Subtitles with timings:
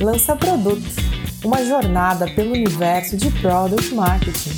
[0.00, 0.82] Lança Produto,
[1.44, 4.50] uma jornada pelo universo de Product Marketing.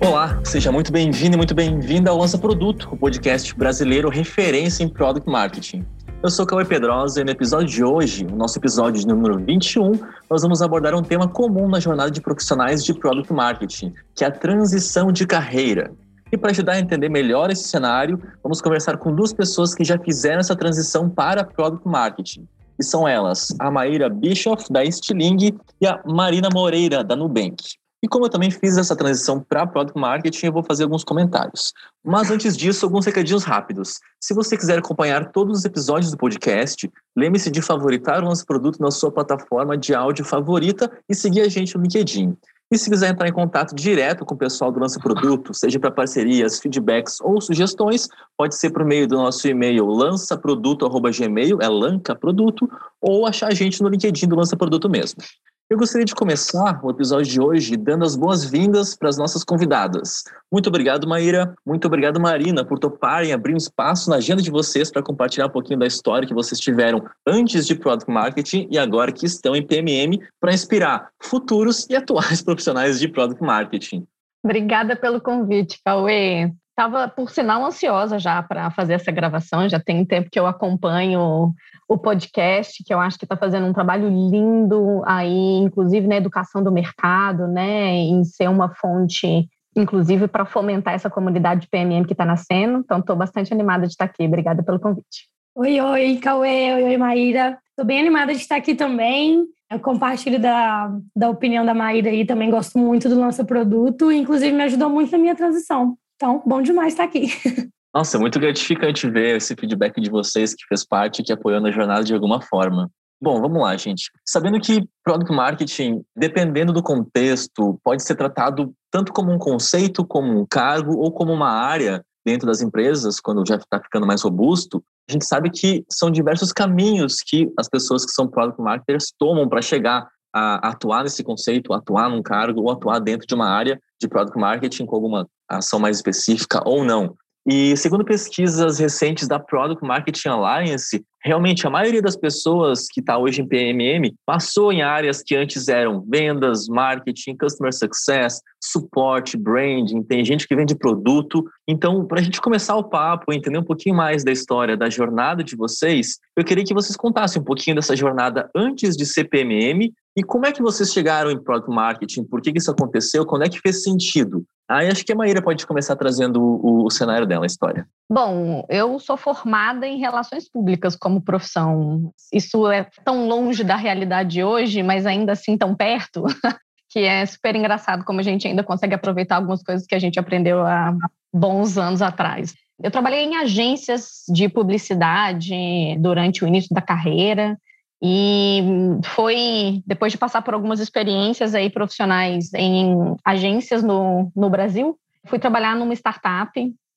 [0.00, 4.88] Olá, seja muito bem-vindo e muito bem-vinda ao Lança Produto, o podcast brasileiro referência em
[4.88, 5.84] Product Marketing.
[6.22, 9.90] Eu sou Cauê Pedrosa e no episódio de hoje, o nosso episódio de número 21,
[10.30, 14.28] nós vamos abordar um tema comum na jornada de profissionais de Product Marketing, que é
[14.28, 15.92] a transição de carreira.
[16.30, 19.98] E para ajudar a entender melhor esse cenário, vamos conversar com duas pessoas que já
[19.98, 22.46] fizeram essa transição para Product Marketing.
[22.78, 27.56] E são elas, a Maíra Bischoff, da Stiling, e a Marina Moreira, da Nubank.
[28.02, 31.72] E como eu também fiz essa transição para Product Marketing, eu vou fazer alguns comentários.
[32.04, 34.00] Mas antes disso, alguns recadinhos rápidos.
[34.20, 38.80] Se você quiser acompanhar todos os episódios do podcast, lembre-se de favoritar o nosso produto
[38.80, 42.36] na sua plataforma de áudio favorita e seguir a gente no LinkedIn.
[42.72, 45.90] E se quiser entrar em contato direto com o pessoal do nosso produto, seja para
[45.90, 52.66] parcerias, feedbacks ou sugestões, pode ser por meio do nosso e-mail lançaproduto@gmail, é lancaproduto,
[52.98, 55.22] ou achar a gente no LinkedIn do Lança Produto mesmo.
[55.70, 60.22] Eu gostaria de começar o episódio de hoje dando as boas-vindas para as nossas convidadas.
[60.52, 61.54] Muito obrigado, Maíra.
[61.64, 65.50] Muito obrigado, Marina, por toparem abrir um espaço na agenda de vocês para compartilhar um
[65.50, 69.66] pouquinho da história que vocês tiveram antes de Product Marketing e agora que estão em
[69.66, 74.06] PMM para inspirar futuros e atuais profissionais de Product Marketing.
[74.44, 76.52] Obrigada pelo convite, Cauê.
[76.70, 79.68] Estava, por sinal, ansiosa já para fazer essa gravação.
[79.68, 81.54] Já tem tempo que eu acompanho
[81.92, 86.64] o podcast, que eu acho que está fazendo um trabalho lindo aí, inclusive na educação
[86.64, 92.14] do mercado, né, em ser uma fonte, inclusive, para fomentar essa comunidade de PMM que
[92.14, 92.78] está nascendo.
[92.78, 94.24] Então, estou bastante animada de estar aqui.
[94.24, 95.28] Obrigada pelo convite.
[95.54, 97.58] Oi, oi, Cauê, oi, oi, Maíra.
[97.68, 99.44] Estou bem animada de estar aqui também.
[99.70, 104.52] Eu compartilho da, da opinião da Maíra aí, também gosto muito do Lança Produto, inclusive
[104.52, 105.96] me ajudou muito na minha transição.
[106.16, 107.28] Então, bom demais estar aqui.
[107.94, 112.02] Nossa, muito gratificante ver esse feedback de vocês que fez parte, que apoiou na jornada
[112.02, 112.90] de alguma forma.
[113.20, 114.10] Bom, vamos lá, gente.
[114.26, 120.40] Sabendo que product marketing, dependendo do contexto, pode ser tratado tanto como um conceito, como
[120.40, 124.82] um cargo ou como uma área dentro das empresas, quando já está ficando mais robusto,
[125.08, 129.48] a gente sabe que são diversos caminhos que as pessoas que são product marketers tomam
[129.48, 133.78] para chegar a atuar nesse conceito, atuar num cargo ou atuar dentro de uma área
[134.00, 137.14] de product marketing com alguma ação mais específica ou não.
[137.44, 143.18] E segundo pesquisas recentes da Product Marketing Alliance, realmente a maioria das pessoas que está
[143.18, 150.04] hoje em PMM passou em áreas que antes eram vendas, marketing, customer success, suporte, branding,
[150.04, 151.44] tem gente que vende produto.
[151.66, 155.42] Então, para a gente começar o papo, entender um pouquinho mais da história, da jornada
[155.42, 159.92] de vocês, eu queria que vocês contassem um pouquinho dessa jornada antes de ser PMM
[160.16, 163.44] e como é que vocês chegaram em Product Marketing, por que, que isso aconteceu, quando
[163.44, 164.44] é que fez sentido?
[164.68, 167.86] Aí acho que a Maíra pode começar trazendo o, o, cenário dela, a história.
[168.10, 172.10] Bom, eu sou formada em relações públicas como profissão.
[172.32, 176.24] Isso é tão longe da realidade hoje, mas ainda assim tão perto,
[176.90, 180.18] que é super engraçado como a gente ainda consegue aproveitar algumas coisas que a gente
[180.18, 180.94] aprendeu há
[181.32, 182.54] bons anos atrás.
[182.82, 185.54] Eu trabalhei em agências de publicidade
[185.98, 187.56] durante o início da carreira.
[188.04, 188.60] E
[189.04, 195.38] foi depois de passar por algumas experiências aí profissionais em agências no, no Brasil, fui
[195.38, 196.50] trabalhar numa startup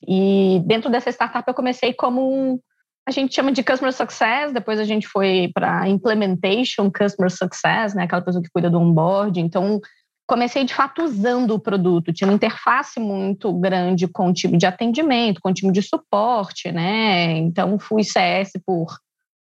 [0.08, 2.60] e dentro dessa startup eu comecei como
[3.08, 8.06] a gente chama de customer success, depois a gente foi para implementation customer success, né,
[8.06, 9.40] aquela pessoa que cuida do onboard.
[9.40, 9.80] Então
[10.28, 14.66] comecei de fato usando o produto, tinha uma interface muito grande com o time de
[14.66, 17.38] atendimento, com o time de suporte, né?
[17.38, 18.98] Então fui CS por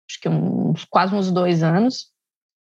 [0.10, 2.12] acho que uns, quase uns dois anos.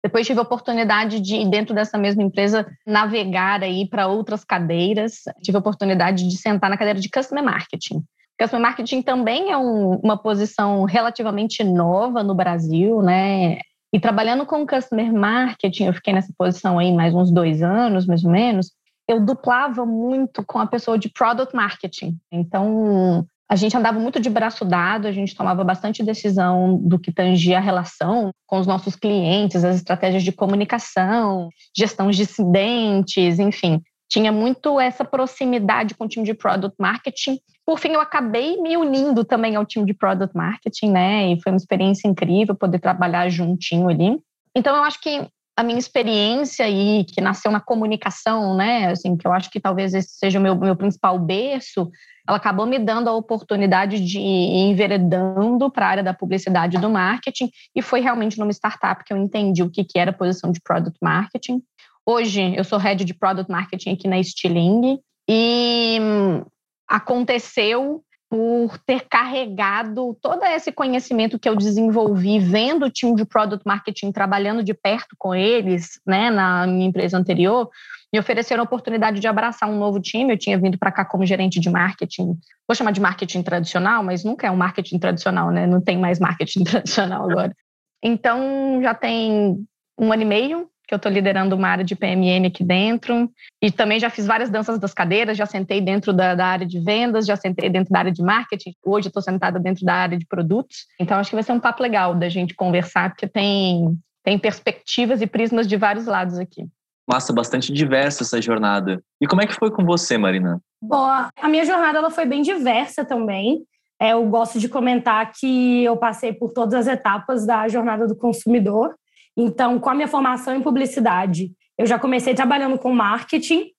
[0.03, 5.21] Depois tive a oportunidade de, dentro dessa mesma empresa, navegar aí para outras cadeiras.
[5.41, 8.03] Tive a oportunidade de sentar na cadeira de Customer Marketing.
[8.39, 13.59] Customer Marketing também é um, uma posição relativamente nova no Brasil, né?
[13.93, 18.25] E trabalhando com Customer Marketing, eu fiquei nessa posição aí mais uns dois anos, mais
[18.25, 18.71] ou menos.
[19.07, 22.17] Eu duplava muito com a pessoa de Product Marketing.
[22.31, 27.11] Então, a gente andava muito de braço dado, a gente tomava bastante decisão do que
[27.11, 33.79] tangia a relação com os nossos clientes, as estratégias de comunicação, gestão de incidentes, enfim.
[34.09, 37.39] Tinha muito essa proximidade com o time de Product Marketing.
[37.63, 41.31] Por fim, eu acabei me unindo também ao time de Product Marketing, né?
[41.31, 44.19] E foi uma experiência incrível poder trabalhar juntinho ali.
[44.55, 48.87] Então, eu acho que a minha experiência aí, que nasceu na comunicação, né?
[48.87, 51.91] Assim, que eu acho que talvez esse seja o meu, meu principal berço,
[52.27, 56.79] ela acabou me dando a oportunidade de ir enveredando para a área da publicidade e
[56.79, 60.13] do marketing, e foi realmente numa startup que eu entendi o que, que era a
[60.13, 61.61] posição de product marketing.
[62.05, 64.99] Hoje, eu sou head de product marketing aqui na Stiling,
[65.29, 66.43] e hum,
[66.87, 68.03] aconteceu
[68.33, 74.11] por ter carregado todo esse conhecimento que eu desenvolvi vendo o time de product marketing
[74.11, 77.69] trabalhando de perto com eles, né, na minha empresa anterior,
[78.11, 80.33] me ofereceram a oportunidade de abraçar um novo time.
[80.33, 82.35] Eu tinha vindo para cá como gerente de marketing,
[82.67, 85.67] vou chamar de marketing tradicional, mas nunca é um marketing tradicional, né?
[85.67, 87.55] Não tem mais marketing tradicional agora.
[88.03, 89.63] Então já tem
[89.95, 93.29] um ano e meio que eu estou liderando uma área de PMM aqui dentro.
[93.61, 96.79] E também já fiz várias danças das cadeiras, já sentei dentro da, da área de
[96.79, 98.73] vendas, já sentei dentro da área de marketing.
[98.85, 100.85] Hoje estou sentada dentro da área de produtos.
[100.99, 105.21] Então, acho que vai ser um papo legal da gente conversar, porque tem, tem perspectivas
[105.21, 106.67] e prismas de vários lados aqui.
[107.09, 109.03] Massa, bastante diversa essa jornada.
[109.19, 110.61] E como é que foi com você, Marina?
[110.81, 113.63] Boa, a minha jornada ela foi bem diversa também.
[113.99, 118.15] É, eu gosto de comentar que eu passei por todas as etapas da jornada do
[118.15, 118.93] consumidor.
[119.37, 123.71] Então, com a minha formação em publicidade, eu já comecei trabalhando com marketing.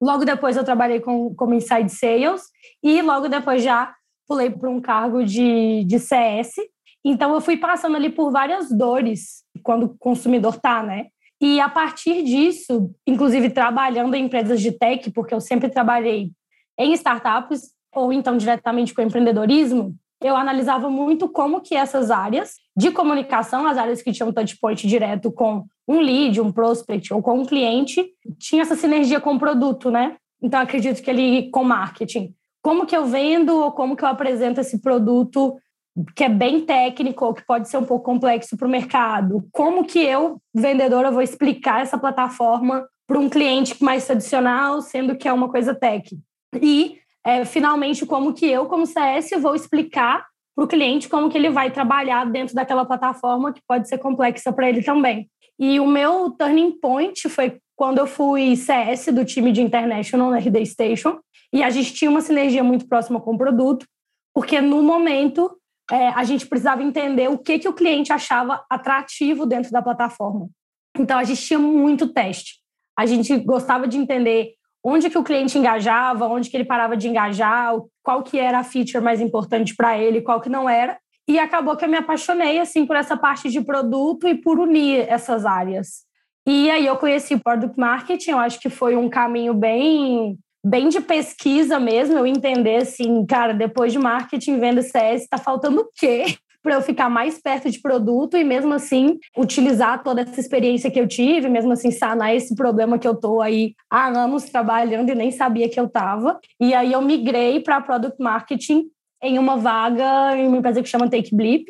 [0.00, 2.42] Logo depois, eu trabalhei com, como inside sales.
[2.82, 3.94] E logo depois, já
[4.26, 6.54] pulei para um cargo de, de CS.
[7.04, 11.08] Então, eu fui passando ali por várias dores quando o consumidor está, né?
[11.40, 16.30] E a partir disso, inclusive trabalhando em empresas de tech, porque eu sempre trabalhei
[16.78, 22.90] em startups ou então diretamente com empreendedorismo, eu analisava muito como que essas áreas de
[22.90, 27.40] comunicação, as áreas que tinham touch point direto com um lead, um prospect ou com
[27.40, 28.06] um cliente,
[28.38, 30.16] tinha essa sinergia com o produto, né?
[30.42, 34.62] Então acredito que ele com marketing, como que eu vendo ou como que eu apresento
[34.62, 35.58] esse produto
[36.16, 39.46] que é bem técnico ou que pode ser um pouco complexo para o mercado?
[39.52, 45.28] Como que eu, vendedora, vou explicar essa plataforma para um cliente mais tradicional, sendo que
[45.28, 46.18] é uma coisa tech?
[46.60, 51.36] E é, finalmente como que eu, como CS, vou explicar para o cliente como que
[51.36, 55.28] ele vai trabalhar dentro daquela plataforma que pode ser complexa para ele também.
[55.58, 60.38] E o meu turning point foi quando eu fui CS do time de International na
[60.38, 61.18] RD Station
[61.52, 63.86] e a gente tinha uma sinergia muito próxima com o produto,
[64.32, 65.56] porque no momento
[65.90, 70.48] é, a gente precisava entender o que, que o cliente achava atrativo dentro da plataforma.
[70.96, 72.60] Então a gente tinha muito teste.
[72.96, 77.08] A gente gostava de entender onde que o cliente engajava, onde que ele parava de
[77.08, 80.98] engajar, qual que era a feature mais importante para ele, qual que não era.
[81.26, 85.06] E acabou que eu me apaixonei assim por essa parte de produto e por unir
[85.08, 86.04] essas áreas.
[86.46, 90.88] E aí eu conheci o Product Marketing, eu acho que foi um caminho bem bem
[90.88, 95.90] de pesquisa mesmo, eu entender assim, cara, depois de marketing, venda CS, está faltando o
[95.94, 96.38] quê?
[96.64, 100.98] Para eu ficar mais perto de produto e mesmo assim utilizar toda essa experiência que
[100.98, 105.14] eu tive, mesmo assim sanar esse problema que eu tô aí há anos trabalhando e
[105.14, 106.40] nem sabia que eu tava.
[106.58, 108.86] E aí eu migrei para product marketing
[109.22, 111.66] em uma vaga em uma empresa que chama Take Blip.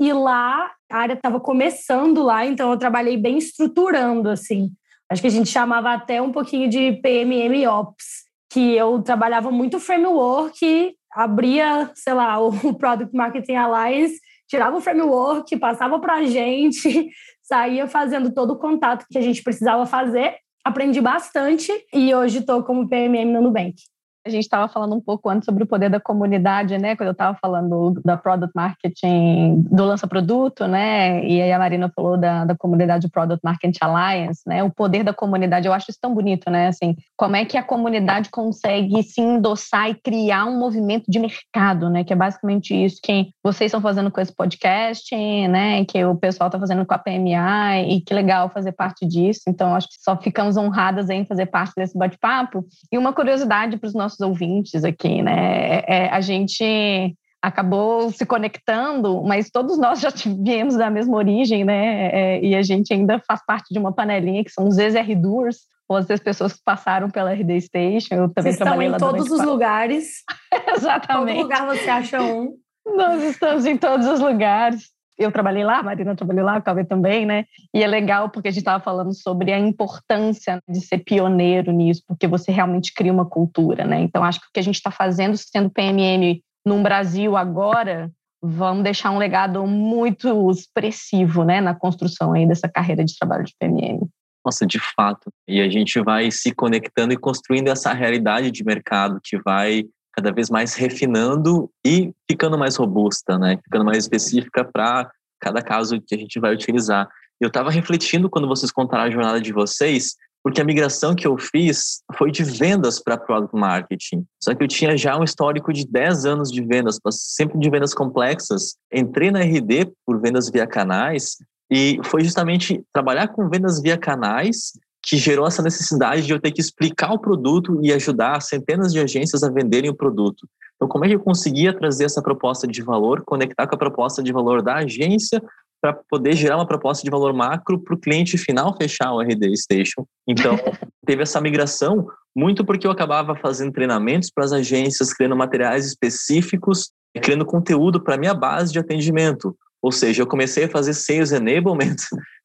[0.00, 4.70] E lá a área estava começando lá, então eu trabalhei bem estruturando assim.
[5.10, 9.78] Acho que a gente chamava até um pouquinho de PMM Ops, que eu trabalhava muito
[9.78, 14.18] framework, abria, sei lá, o Product Marketing Alliance
[14.48, 17.10] tirava o framework, passava para a gente,
[17.42, 20.36] saía fazendo todo o contato que a gente precisava fazer.
[20.64, 23.76] Aprendi bastante e hoje estou como PMM no Nubank.
[24.26, 26.96] A gente estava falando um pouco antes sobre o poder da comunidade, né?
[26.96, 31.24] Quando eu estava falando da product marketing, do lança produto, né?
[31.24, 34.62] E aí a Marina falou da, da comunidade Product Marketing Alliance, né?
[34.62, 36.68] O poder da comunidade, eu acho isso tão bonito, né?
[36.68, 41.88] Assim, como é que a comunidade consegue se endossar e criar um movimento de mercado,
[41.88, 42.04] né?
[42.04, 45.16] Que é basicamente isso que vocês estão fazendo com esse podcast,
[45.48, 45.84] né?
[45.84, 49.42] Que o pessoal está fazendo com a PMA e que legal fazer parte disso.
[49.48, 52.64] Então, acho que só ficamos honradas em fazer parte desse bate-papo.
[52.92, 55.80] E uma curiosidade para os nossos nossos ouvintes aqui, né?
[55.80, 60.08] É, é, a gente acabou se conectando, mas todos nós já
[60.42, 62.10] viemos da mesma origem, né?
[62.12, 65.96] É, e a gente ainda faz parte de uma panelinha que são os ex-RDURs, ou
[65.96, 68.14] as pessoas que passaram pela RD Station.
[68.14, 70.22] Eu também Vocês trabalhei estão em todos os lugares.
[70.76, 71.36] Exatamente.
[71.36, 72.54] Todo lugar você acha um.
[72.86, 76.84] Nós estamos em todos os lugares eu trabalhei lá, a Marina trabalhou lá, o Cauê
[76.84, 77.44] também, né?
[77.74, 82.02] E é legal porque a gente estava falando sobre a importância de ser pioneiro nisso,
[82.06, 84.00] porque você realmente cria uma cultura, né?
[84.00, 88.10] Então, acho que o que a gente está fazendo, sendo PMM no Brasil agora,
[88.42, 93.54] vamos deixar um legado muito expressivo, né, na construção aí dessa carreira de trabalho de
[93.58, 94.06] PMM.
[94.44, 95.30] Nossa, de fato.
[95.46, 99.84] E a gente vai se conectando e construindo essa realidade de mercado que vai
[100.18, 103.56] cada vez mais refinando e ficando mais robusta, né?
[103.62, 105.08] Ficando mais específica para
[105.40, 107.08] cada caso que a gente vai utilizar.
[107.40, 111.38] Eu estava refletindo quando vocês contaram a jornada de vocês, porque a migração que eu
[111.38, 114.26] fiz foi de vendas para product marketing.
[114.42, 117.94] Só que eu tinha já um histórico de 10 anos de vendas, sempre de vendas
[117.94, 118.74] complexas.
[118.92, 121.36] Entrei na RD por vendas via canais
[121.70, 124.72] e foi justamente trabalhar com vendas via canais
[125.02, 129.00] que gerou essa necessidade de eu ter que explicar o produto e ajudar centenas de
[129.00, 130.46] agências a venderem o produto.
[130.76, 134.22] Então, como é que eu conseguia trazer essa proposta de valor, conectar com a proposta
[134.22, 135.42] de valor da agência
[135.80, 139.56] para poder gerar uma proposta de valor macro para o cliente final fechar o RD
[139.56, 140.04] Station.
[140.26, 140.56] Então,
[141.06, 146.90] teve essa migração muito porque eu acabava fazendo treinamentos para as agências, criando materiais específicos,
[147.20, 149.56] criando conteúdo para a minha base de atendimento.
[149.82, 151.96] Ou seja, eu comecei a fazer sales enablement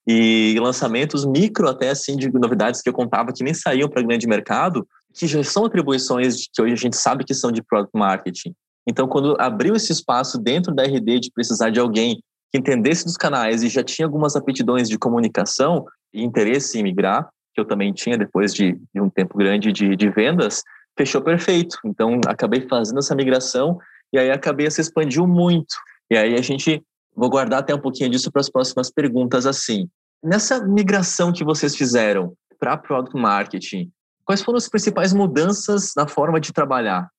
[0.08, 4.28] e lançamentos micro até assim de novidades que eu contava que nem saíam para grande
[4.28, 8.54] mercado, que já são atribuições que hoje a gente sabe que são de product marketing.
[8.88, 13.16] Então, quando abriu esse espaço dentro da RD de precisar de alguém que entendesse dos
[13.16, 17.94] canais e já tinha algumas aptidões de comunicação e interesse em migrar, que eu também
[17.94, 20.62] tinha depois de, de um tempo grande de, de, vendas,
[20.98, 21.78] fechou perfeito.
[21.86, 23.78] Então, acabei fazendo essa migração
[24.12, 25.76] e aí a cabeça expandiu muito.
[26.12, 26.84] E aí a gente,
[27.16, 29.88] vou guardar até um pouquinho disso para as próximas perguntas assim.
[30.24, 33.92] Nessa migração que vocês fizeram para Product Marketing,
[34.26, 37.10] quais foram as principais mudanças na forma de trabalhar?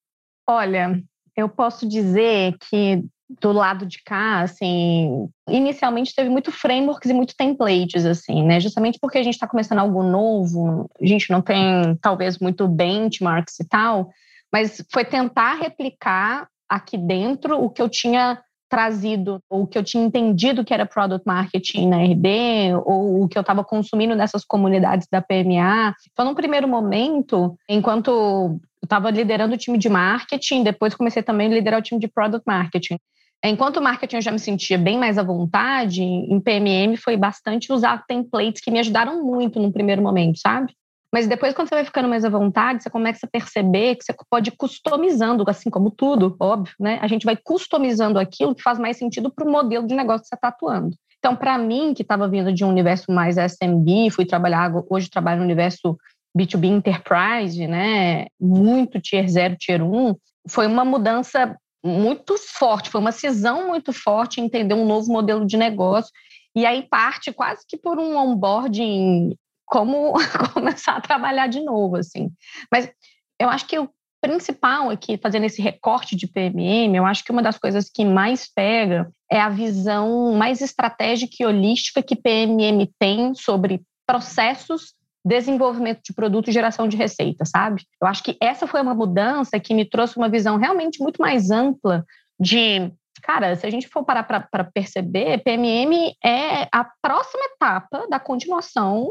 [0.46, 1.02] Olha,
[1.36, 3.04] eu posso dizer que
[3.40, 8.60] do lado de cá, assim, inicialmente teve muito frameworks e muito templates, assim, né?
[8.60, 13.58] Justamente porque a gente está começando algo novo, a gente não tem talvez muito benchmarks
[13.60, 14.10] e tal,
[14.52, 19.85] mas foi tentar replicar aqui dentro o que eu tinha trazido, ou o que eu
[19.85, 24.44] tinha entendido que era product marketing na RD, ou o que eu estava consumindo nessas
[24.44, 25.94] comunidades da PMA.
[26.12, 31.47] Então, num primeiro momento, enquanto eu estava liderando o time de marketing, depois comecei também
[31.47, 32.99] a liderar o time de product marketing.
[33.44, 37.71] Enquanto o marketing eu já me sentia bem mais à vontade, em PMM foi bastante
[37.73, 40.73] usar templates que me ajudaram muito no primeiro momento, sabe?
[41.14, 44.12] Mas depois, quando você vai ficando mais à vontade, você começa a perceber que você
[44.28, 46.99] pode ir customizando, assim como tudo, óbvio, né?
[47.00, 50.28] A gente vai customizando aquilo que faz mais sentido para o modelo de negócio que
[50.28, 50.97] você está atuando.
[51.21, 55.38] Então, para mim, que estava vindo de um universo mais SMB, fui trabalhar, hoje trabalho
[55.38, 55.97] no universo
[56.37, 58.26] B2B Enterprise, né?
[58.40, 60.16] Muito Tier 0, Tier 1,
[60.49, 61.56] foi uma mudança
[61.87, 66.11] muito forte, foi uma cisão muito forte entender um novo modelo de negócio.
[66.56, 70.14] E aí parte quase que por um onboarding, como
[70.52, 72.30] começar a trabalhar de novo, assim.
[72.71, 72.90] Mas
[73.40, 73.88] eu acho que o
[74.21, 78.50] principal aqui, fazendo esse recorte de PMM, eu acho que uma das coisas que mais
[78.50, 84.94] pega é a visão mais estratégica e holística que PMM tem sobre processos
[85.26, 87.83] desenvolvimento de produto e geração de receita, sabe?
[88.00, 91.50] Eu acho que essa foi uma mudança que me trouxe uma visão realmente muito mais
[91.50, 92.04] ampla
[92.38, 92.92] de
[93.23, 99.09] cara, se a gente for parar para perceber, PMM é a próxima etapa da continuação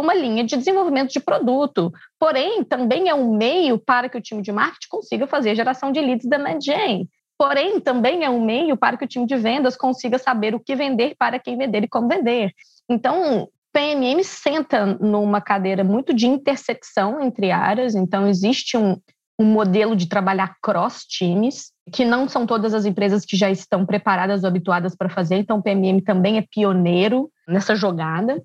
[0.00, 1.92] uma linha de desenvolvimento de produto.
[2.18, 5.92] Porém, também é um meio para que o time de marketing consiga fazer a geração
[5.92, 7.08] de leads da gen.
[7.38, 10.76] Porém, também é um meio para que o time de vendas consiga saber o que
[10.76, 12.52] vender, para quem vender e como vender.
[12.88, 18.96] Então, PMM senta numa cadeira muito de intersecção entre áreas, então existe um,
[19.40, 23.84] um modelo de trabalhar cross times, que não são todas as empresas que já estão
[23.84, 28.40] preparadas ou habituadas para fazer, então o PMM também é pioneiro nessa jogada.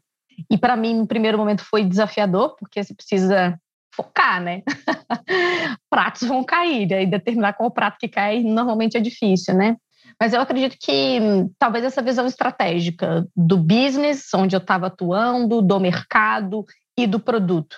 [0.49, 3.59] E para mim, no primeiro momento, foi desafiador, porque você precisa
[3.95, 4.61] focar, né?
[5.89, 9.75] Pratos vão cair, aí determinar qual prato que cai normalmente é difícil, né?
[10.19, 15.61] Mas eu acredito que hum, talvez essa visão estratégica do business, onde eu estava atuando,
[15.61, 16.63] do mercado
[16.97, 17.77] e do produto.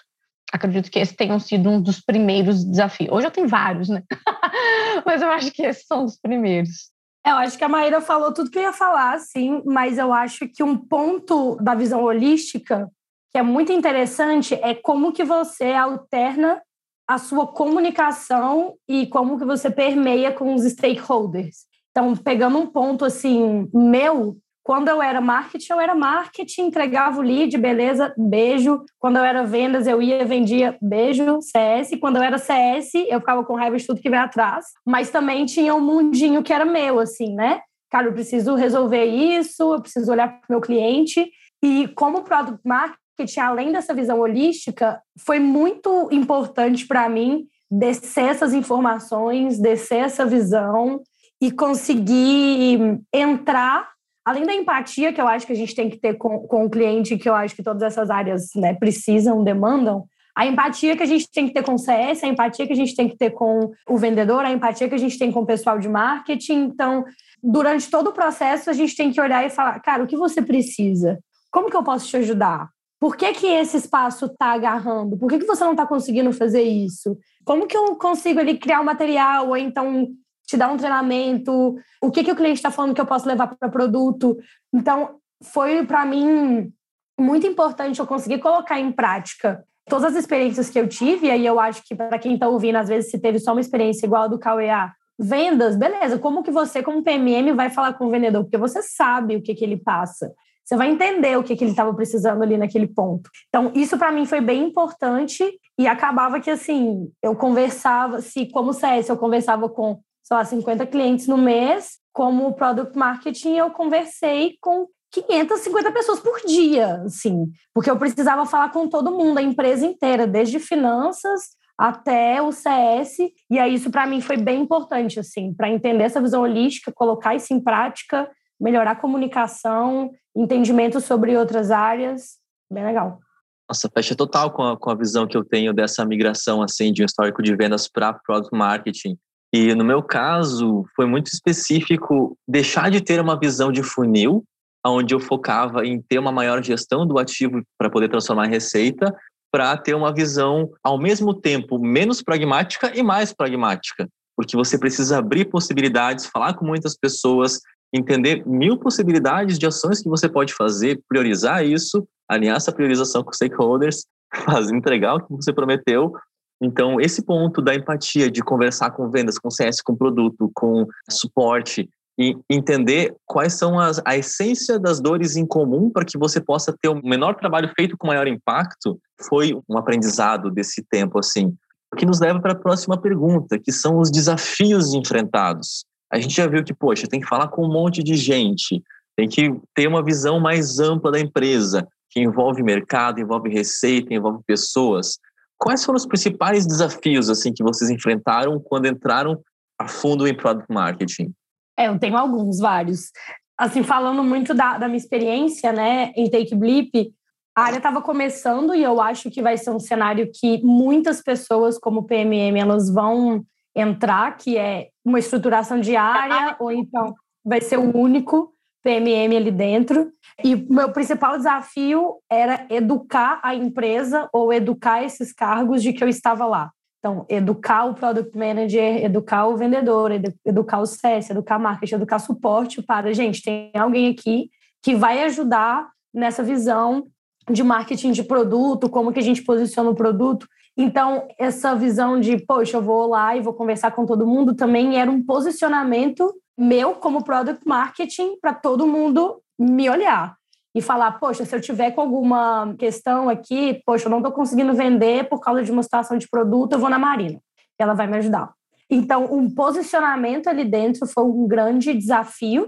[0.51, 3.11] Acredito que esses tenham sido um dos primeiros desafios.
[3.11, 4.03] Hoje eu tenho vários, né?
[5.05, 6.91] mas eu acho que esses são os primeiros.
[7.25, 10.47] Eu acho que a Maíra falou tudo que eu ia falar, sim, mas eu acho
[10.47, 12.89] que um ponto da visão holística
[13.31, 16.61] que é muito interessante é como que você alterna
[17.07, 21.65] a sua comunicação e como que você permeia com os stakeholders.
[21.91, 24.38] Então, pegando um ponto assim, meu,
[24.69, 28.85] quando eu era marketing, eu era marketing, entregava o lead, beleza, beijo.
[28.99, 31.97] Quando eu era vendas, eu ia, vendia, beijo, CS.
[31.99, 34.67] Quando eu era CS, eu ficava com raiva de tudo que veio atrás.
[34.85, 37.61] Mas também tinha um mundinho que era meu, assim, né?
[37.89, 41.27] Cara, eu preciso resolver isso, eu preciso olhar para o meu cliente.
[41.63, 48.53] E como product marketing, além dessa visão holística, foi muito importante para mim descer essas
[48.53, 51.01] informações, descer essa visão
[51.41, 53.89] e conseguir entrar,
[54.29, 56.69] além da empatia que eu acho que a gente tem que ter com, com o
[56.69, 60.05] cliente, que eu acho que todas essas áreas né, precisam, demandam,
[60.36, 62.75] a empatia que a gente tem que ter com o CS, a empatia que a
[62.75, 65.45] gente tem que ter com o vendedor, a empatia que a gente tem com o
[65.48, 66.65] pessoal de marketing.
[66.65, 67.03] Então,
[67.41, 70.43] durante todo o processo, a gente tem que olhar e falar, cara, o que você
[70.43, 71.17] precisa?
[71.51, 72.69] Como que eu posso te ajudar?
[73.00, 75.17] Por que, que esse espaço está agarrando?
[75.17, 77.17] Por que, que você não está conseguindo fazer isso?
[77.43, 80.07] Como que eu consigo ali criar um material ou então
[80.50, 83.56] te dar um treinamento, o que, que o cliente está falando que eu posso levar
[83.56, 84.36] para produto.
[84.74, 86.74] Então, foi para mim
[87.20, 91.46] muito importante eu conseguir colocar em prática todas as experiências que eu tive, e aí
[91.46, 94.24] eu acho que para quem está ouvindo, às vezes se teve só uma experiência igual
[94.24, 98.44] a do KWA, vendas, beleza, como que você, como PMM, vai falar com o vendedor?
[98.44, 100.34] Porque você sabe o que, que ele passa.
[100.63, 103.29] Você vai entender o que, que ele estava precisando ali naquele ponto.
[103.48, 105.44] Então, isso para mim foi bem importante
[105.77, 110.86] e acabava que, assim, eu conversava, se como CS eu conversava com, sei lá, 50
[110.86, 117.89] clientes no mês, como Product Marketing eu conversei com 550 pessoas por dia, assim, porque
[117.89, 121.41] eu precisava falar com todo mundo, a empresa inteira, desde finanças
[121.75, 123.17] até o CS,
[123.50, 127.33] e aí isso para mim foi bem importante, assim, para entender essa visão holística, colocar
[127.33, 128.29] isso em prática,
[128.62, 132.38] melhorar a comunicação, entendimento sobre outras áreas,
[132.71, 133.19] bem legal.
[133.67, 137.01] Nossa, fecha total com a, com a visão que eu tenho dessa migração, assim, de
[137.01, 139.17] um histórico de vendas para product marketing.
[139.53, 144.44] E no meu caso, foi muito específico deixar de ter uma visão de funil
[144.86, 149.13] onde eu focava em ter uma maior gestão do ativo para poder transformar em receita,
[149.51, 155.18] para ter uma visão ao mesmo tempo menos pragmática e mais pragmática, porque você precisa
[155.18, 157.60] abrir possibilidades, falar com muitas pessoas,
[157.94, 163.34] entender mil possibilidades de ações que você pode fazer, priorizar isso, alinhar essa priorização com
[163.34, 164.06] stakeholders,
[164.46, 166.13] fazer, entregar o que você prometeu.
[166.61, 171.89] Então, esse ponto da empatia, de conversar com vendas, com CS, com produto, com suporte,
[172.19, 176.75] e entender quais são as, a essência das dores em comum para que você possa
[176.81, 181.55] ter o menor trabalho feito com maior impacto, foi um aprendizado desse tempo, assim.
[181.93, 185.85] O que nos leva para a próxima pergunta, que são os desafios enfrentados.
[186.11, 188.83] A gente já viu que, poxa, tem que falar com um monte de gente,
[189.15, 194.39] tem que ter uma visão mais ampla da empresa, que envolve mercado, envolve receita, envolve
[194.45, 195.19] pessoas.
[195.59, 199.39] Quais foram os principais desafios assim que vocês enfrentaram quando entraram
[199.77, 201.33] a fundo em product marketing?
[201.77, 203.11] É, eu tenho alguns, vários.
[203.57, 207.13] Assim, falando muito da, da minha experiência, né, em Take Blip,
[207.55, 211.77] a área estava começando e eu acho que vai ser um cenário que muitas pessoas,
[211.77, 213.43] como PMM, elas vão
[213.75, 219.51] entrar, que é uma estruturação de área, ou então vai ser o único PMM ali
[219.51, 220.11] dentro.
[220.44, 226.07] E meu principal desafio era educar a empresa ou educar esses cargos de que eu
[226.07, 226.72] estava lá.
[227.00, 230.11] Então, educar o product manager, educar o vendedor,
[230.46, 234.50] educar o CS, educar marketing, educar suporte para, gente, tem alguém aqui
[234.83, 237.07] que vai ajudar nessa visão
[237.50, 240.46] de marketing de produto, como que a gente posiciona o produto.
[240.77, 245.00] Então, essa visão de, poxa, eu vou lá e vou conversar com todo mundo também
[245.00, 250.35] era um posicionamento meu como product marketing para todo mundo me olhar
[250.75, 254.74] e falar, poxa, se eu tiver com alguma questão aqui, poxa, eu não estou conseguindo
[254.74, 257.39] vender por causa de uma situação de produto, eu vou na Marina,
[257.77, 258.51] ela vai me ajudar.
[258.89, 262.67] Então, um posicionamento ali dentro foi um grande desafio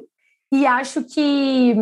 [0.54, 1.76] e acho que,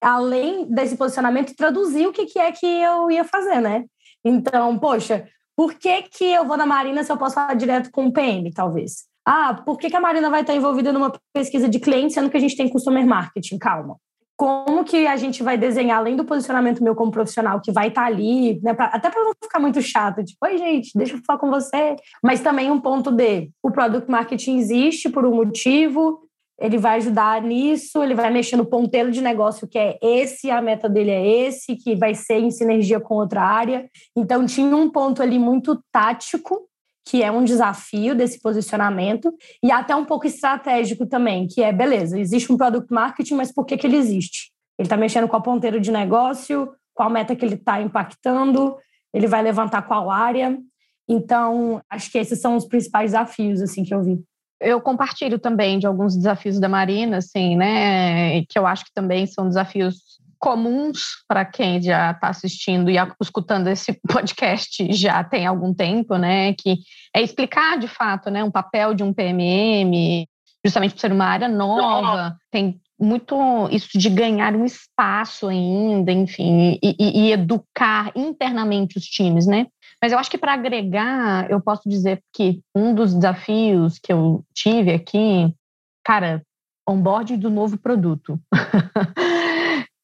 [0.00, 3.84] além desse posicionamento, traduzir o que, é que eu ia fazer, né?
[4.24, 8.06] Então, poxa, por que, que eu vou na Marina se eu posso falar direto com
[8.06, 9.07] o PM, talvez?
[9.30, 12.36] Ah, por que, que a Marina vai estar envolvida numa pesquisa de clientes, sendo que
[12.38, 13.58] a gente tem customer marketing?
[13.58, 13.96] Calma
[14.38, 18.04] como que a gente vai desenhar, além do posicionamento meu como profissional, que vai estar
[18.04, 21.40] ali, né, pra, até para não ficar muito chato, tipo, oi gente, deixa eu falar
[21.40, 26.20] com você, mas também um ponto de, o product marketing existe por um motivo,
[26.56, 30.62] ele vai ajudar nisso, ele vai mexer no ponteiro de negócio que é esse, a
[30.62, 33.88] meta dele é esse, que vai ser em sinergia com outra área.
[34.16, 36.67] Então tinha um ponto ali muito tático
[37.08, 42.20] que é um desafio desse posicionamento, e até um pouco estratégico também, que é, beleza,
[42.20, 44.52] existe um product marketing, mas por que, que ele existe?
[44.78, 48.76] Ele está mexendo com a ponteira de negócio, qual meta que ele está impactando,
[49.14, 50.58] ele vai levantar qual área.
[51.08, 54.20] Então, acho que esses são os principais desafios assim que eu vi.
[54.60, 59.26] Eu compartilho também de alguns desafios da Marina, assim, né, que eu acho que também
[59.26, 65.74] são desafios comuns para quem já está assistindo e escutando esse podcast já tem algum
[65.74, 66.54] tempo, né?
[66.54, 66.78] Que
[67.14, 70.26] é explicar de fato, né, um papel de um PMM,
[70.64, 73.36] justamente por ser uma área nova, tem muito
[73.70, 79.66] isso de ganhar um espaço ainda, enfim, e, e, e educar internamente os times, né?
[80.02, 84.44] Mas eu acho que para agregar, eu posso dizer que um dos desafios que eu
[84.54, 85.52] tive aqui,
[86.04, 86.42] cara,
[86.88, 88.40] onboard do novo produto.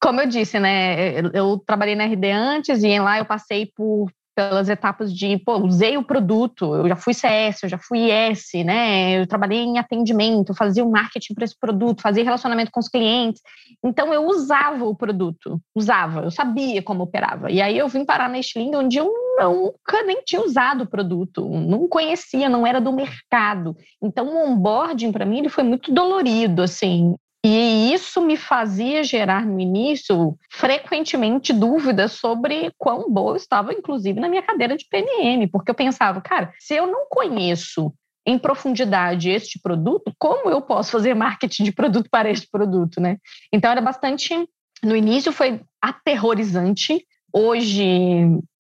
[0.05, 1.19] Como eu disse, né?
[1.33, 5.97] Eu trabalhei na RD antes e lá eu passei por pelas etapas de, pô, usei
[5.97, 9.21] o produto, eu já fui CS, eu já fui S, né?
[9.21, 13.41] Eu trabalhei em atendimento, fazia o marketing para esse produto, fazia relacionamento com os clientes.
[13.83, 17.51] Então eu usava o produto, usava, eu sabia como operava.
[17.51, 21.49] E aí eu vim parar na Sling, onde eu nunca nem tinha usado o produto,
[21.49, 23.77] não conhecia, não era do mercado.
[24.03, 27.15] Então o onboarding para mim ele foi muito dolorido, assim.
[27.45, 34.19] E isso me fazia gerar no início frequentemente dúvidas sobre quão boa eu estava, inclusive,
[34.19, 37.93] na minha cadeira de PNM, porque eu pensava, cara, se eu não conheço
[38.27, 43.19] em profundidade este produto, como eu posso fazer marketing de produto para este produto, né?
[43.53, 44.35] Então era bastante
[44.83, 47.05] no início foi aterrorizante.
[47.33, 47.85] Hoje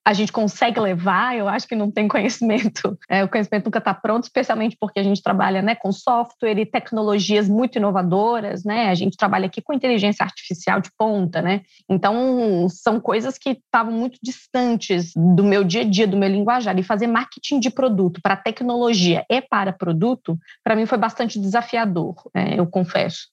[0.05, 2.99] a gente consegue levar, eu acho que não tem conhecimento.
[3.09, 6.67] É, o conhecimento nunca está pronto, especialmente porque a gente trabalha né, com software e
[6.67, 8.88] tecnologias muito inovadoras, né?
[8.88, 11.62] A gente trabalha aqui com inteligência artificial de ponta, né?
[11.88, 16.77] Então, são coisas que estavam muito distantes do meu dia a dia, do meu linguajar.
[16.79, 22.14] E fazer marketing de produto para tecnologia e para produto, para mim foi bastante desafiador,
[22.35, 23.29] né, eu confesso.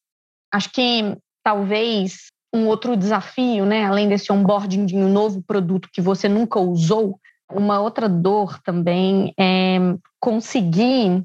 [0.54, 6.02] Acho que talvez um outro desafio, né, além desse onboarding de um novo produto que
[6.02, 7.20] você nunca usou,
[7.52, 9.78] uma outra dor também é
[10.20, 11.24] conseguir,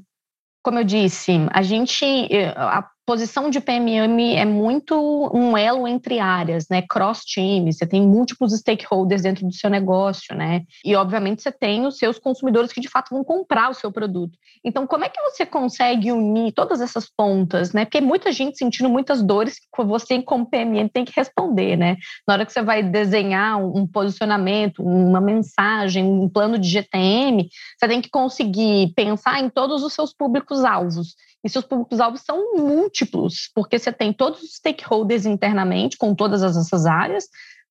[0.63, 6.19] como eu disse, a gente, eh, a posição de PMM é muito um elo entre
[6.19, 6.81] áreas, né?
[6.81, 10.63] Cross time, você tem múltiplos stakeholders dentro do seu negócio, né?
[10.83, 14.37] E obviamente você tem os seus consumidores que de fato vão comprar o seu produto.
[14.61, 17.85] Então, como é que você consegue unir todas essas pontas, né?
[17.85, 21.95] Porque muita gente sentindo muitas dores que você como PMM tem que responder, né?
[22.27, 27.47] Na hora que você vai desenhar um posicionamento, uma mensagem, um plano de GTM,
[27.79, 32.55] você tem que conseguir pensar em todos os seus públicos alvos e seus públicos-alvos são
[32.55, 37.25] múltiplos, porque você tem todos os stakeholders internamente, com todas essas áreas,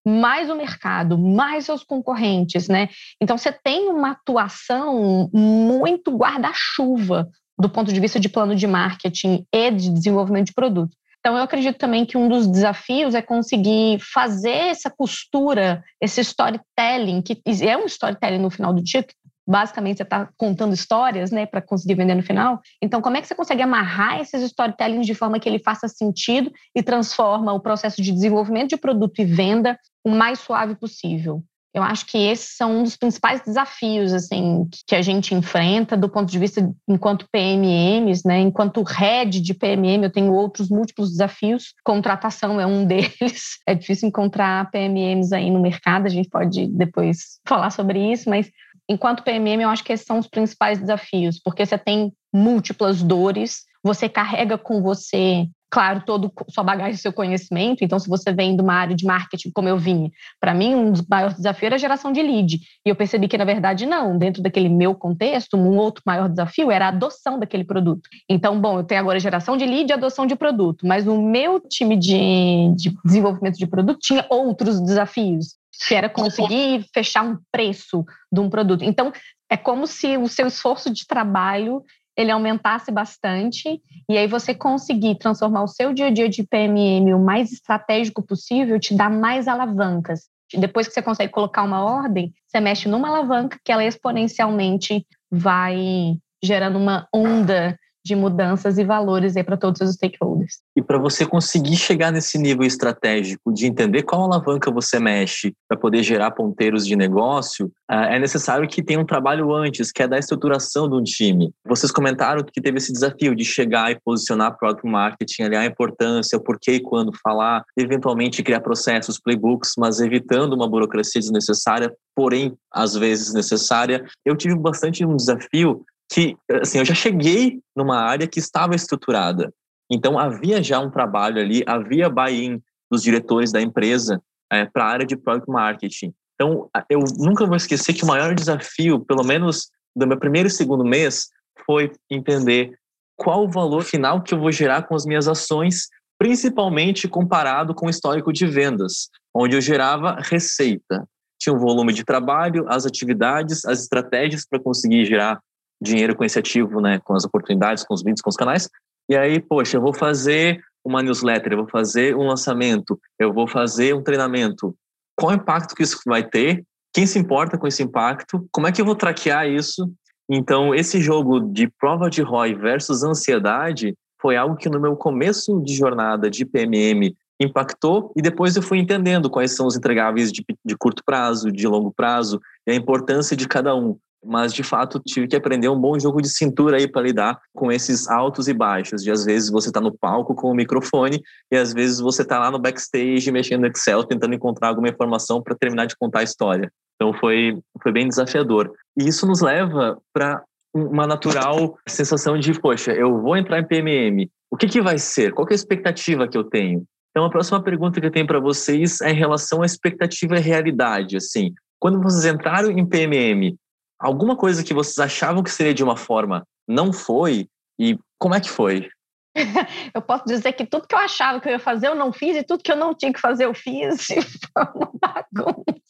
[0.06, 2.88] mais o mercado, mais seus concorrentes, né?
[3.20, 9.44] Então você tem uma atuação muito guarda-chuva do ponto de vista de plano de marketing
[9.52, 10.96] e de desenvolvimento de produto.
[11.18, 17.20] Então eu acredito também que um dos desafios é conseguir fazer essa costura, esse storytelling,
[17.20, 19.04] que é um storytelling no final do dia,
[19.46, 22.60] basicamente você está contando histórias, né, para conseguir vender no final.
[22.82, 26.50] Então, como é que você consegue amarrar esses storytellings de forma que ele faça sentido
[26.74, 31.42] e transforma o processo de desenvolvimento de produto e venda o mais suave possível?
[31.76, 36.08] Eu acho que esses são um dos principais desafios assim que a gente enfrenta do
[36.08, 38.40] ponto de vista enquanto PMMs, né?
[38.40, 41.74] Enquanto head de PMM, eu tenho outros múltiplos desafios.
[41.84, 43.58] Contratação é um deles.
[43.66, 46.06] É difícil encontrar PMMs aí no mercado.
[46.06, 48.50] A gente pode depois falar sobre isso, mas
[48.88, 53.64] enquanto PMM, eu acho que esses são os principais desafios, porque você tem múltiplas dores,
[53.82, 57.84] você carrega com você, claro, todo sua bagagem, seu conhecimento.
[57.84, 60.92] Então, se você vem de uma área de marketing, como eu vim, para mim, um
[60.92, 62.60] dos maiores desafios era a geração de lead.
[62.84, 64.16] E eu percebi que, na verdade, não.
[64.16, 68.08] Dentro daquele meu contexto, um outro maior desafio era a adoção daquele produto.
[68.28, 71.60] Então, bom, eu tenho agora geração de lead e adoção de produto, mas o meu
[71.60, 75.56] time de, de desenvolvimento de produto tinha outros desafios
[75.90, 78.84] era conseguir fechar um preço de um produto.
[78.84, 79.12] Então,
[79.50, 81.82] é como se o seu esforço de trabalho
[82.16, 87.14] ele aumentasse bastante e aí você conseguir transformar o seu dia a dia de PMM
[87.14, 90.28] o mais estratégico possível te dá mais alavancas.
[90.54, 96.16] Depois que você consegue colocar uma ordem, você mexe numa alavanca que ela exponencialmente vai
[96.42, 100.60] gerando uma onda de mudanças e valores para todos os stakeholders.
[100.76, 105.76] E para você conseguir chegar nesse nível estratégico de entender qual alavanca você mexe para
[105.76, 110.08] poder gerar ponteiros de negócio, ah, é necessário que tenha um trabalho antes, que é
[110.08, 111.50] da estruturação de um time.
[111.66, 116.38] Vocês comentaram que teve esse desafio de chegar e posicionar product marketing, ali a importância,
[116.38, 122.56] o porquê e quando falar, eventualmente criar processos, playbooks, mas evitando uma burocracia desnecessária, porém
[122.72, 124.04] às vezes necessária.
[124.24, 129.52] Eu tive bastante um desafio que assim, eu já cheguei numa área que estava estruturada.
[129.90, 134.88] Então havia já um trabalho ali, havia buy-in dos diretores da empresa é, para a
[134.88, 136.12] área de product marketing.
[136.34, 140.50] Então eu nunca vou esquecer que o maior desafio, pelo menos do meu primeiro e
[140.50, 141.28] segundo mês,
[141.64, 142.78] foi entender
[143.16, 145.88] qual o valor final que eu vou gerar com as minhas ações,
[146.18, 151.08] principalmente comparado com o histórico de vendas, onde eu gerava receita.
[151.38, 155.40] Tinha um volume de trabalho, as atividades, as estratégias para conseguir gerar
[155.80, 158.68] dinheiro com esse ativo, né, com as oportunidades, com os vídeos, com os canais.
[159.08, 163.46] E aí, poxa, eu vou fazer uma newsletter, eu vou fazer um lançamento, eu vou
[163.46, 164.74] fazer um treinamento.
[165.16, 166.64] Qual o impacto que isso vai ter?
[166.92, 168.46] Quem se importa com esse impacto?
[168.50, 169.90] Como é que eu vou traquear isso?
[170.28, 175.60] Então, esse jogo de prova de ROI versus ansiedade foi algo que no meu começo
[175.60, 180.44] de jornada de PMM impactou e depois eu fui entendendo quais são os entregáveis de,
[180.64, 185.00] de curto prazo, de longo prazo e a importância de cada um mas de fato
[185.06, 188.54] tive que aprender um bom jogo de cintura aí para lidar com esses altos e
[188.54, 189.02] baixos.
[189.02, 192.38] De às vezes você está no palco com o microfone e às vezes você está
[192.38, 196.24] lá no backstage mexendo no Excel tentando encontrar alguma informação para terminar de contar a
[196.24, 196.70] história.
[196.96, 198.72] Então foi foi bem desafiador.
[198.98, 200.42] E isso nos leva para
[200.74, 205.32] uma natural sensação de, poxa, eu vou entrar em PMM, o que, que vai ser?
[205.32, 206.84] Qual é a expectativa que eu tenho?
[207.10, 210.40] Então, a próxima pergunta que eu tenho para vocês é em relação à expectativa e
[210.40, 211.16] realidade.
[211.16, 213.56] Assim, quando vocês entraram em PMM,
[213.98, 217.48] alguma coisa que vocês achavam que seria de uma forma não foi?
[217.78, 218.88] E como é que foi?
[219.94, 222.36] eu posso dizer que tudo que eu achava que eu ia fazer eu não fiz
[222.36, 224.06] e tudo que eu não tinha que fazer eu fiz.
[224.52, 225.80] Foi uma bagunça.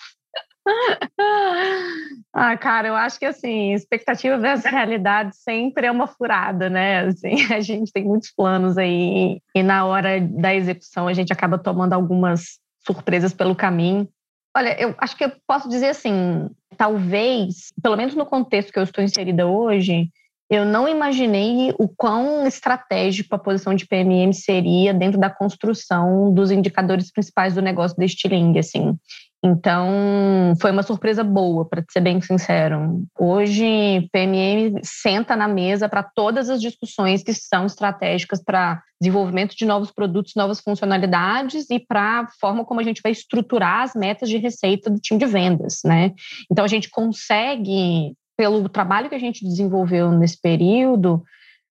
[2.32, 7.06] ah, cara, eu acho que assim, expectativa versus realidade sempre é uma furada, né?
[7.06, 11.56] Assim, a gente tem muitos planos aí e na hora da execução a gente acaba
[11.56, 14.08] tomando algumas surpresas pelo caminho.
[14.56, 18.84] Olha, eu acho que eu posso dizer assim, talvez, pelo menos no contexto que eu
[18.84, 20.08] estou inserida hoje,
[20.48, 26.50] eu não imaginei o quão estratégico a posição de PMM seria dentro da construção dos
[26.50, 28.96] indicadores principais do negócio da Stiling, assim.
[29.44, 33.02] Então, foi uma surpresa boa, para ser bem sincero.
[33.18, 39.64] Hoje, PMM senta na mesa para todas as discussões que são estratégicas para desenvolvimento de
[39.64, 44.28] novos produtos, novas funcionalidades e para a forma como a gente vai estruturar as metas
[44.28, 46.12] de receita do time de vendas, né?
[46.50, 51.22] Então, a gente consegue pelo trabalho que a gente desenvolveu nesse período,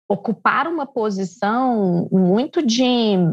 [0.08, 2.84] ocupar uma posição muito de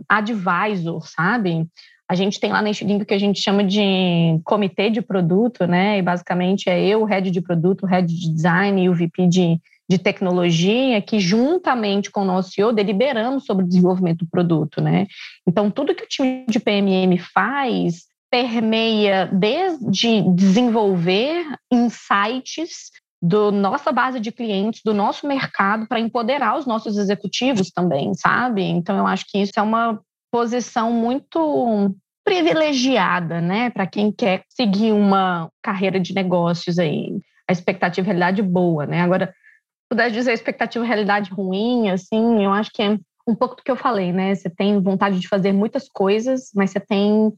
[0.08, 1.66] advisor, sabe?
[2.08, 5.98] A gente tem lá na Enxuguinho que a gente chama de comitê de produto, né?
[5.98, 9.26] E basicamente é eu, o head de produto, o head de design e o VP
[9.28, 14.80] de, de tecnologia, que juntamente com o nosso CEO deliberamos sobre o desenvolvimento do produto,
[14.80, 15.06] né?
[15.46, 22.90] Então, tudo que o time de PMM faz permeia desde desenvolver insights
[23.22, 28.64] do nossa base de clientes, do nosso mercado, para empoderar os nossos executivos também, sabe?
[28.64, 30.00] Então, eu acho que isso é uma
[30.32, 37.18] posição muito privilegiada, né, para quem quer seguir uma carreira de negócios aí.
[37.48, 39.00] A expectativa realidade boa, né?
[39.02, 39.32] Agora,
[39.88, 43.70] puder dizer a expectativa realidade ruim, assim, eu acho que é um pouco do que
[43.70, 44.34] eu falei, né?
[44.34, 47.32] Você tem vontade de fazer muitas coisas, mas você tem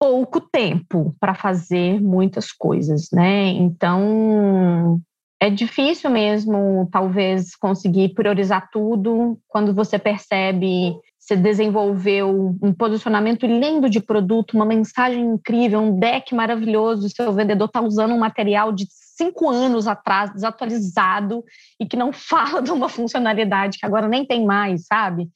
[0.00, 3.48] pouco tempo para fazer muitas coisas, né?
[3.48, 5.00] Então,
[5.40, 10.96] é difícil mesmo, talvez, conseguir priorizar tudo quando você percebe
[11.28, 17.66] você desenvolveu um posicionamento lindo de produto, uma mensagem incrível, um deck maravilhoso, seu vendedor
[17.66, 21.44] está usando um material de cinco anos atrás, desatualizado,
[21.78, 25.28] e que não fala de uma funcionalidade que agora nem tem mais, sabe?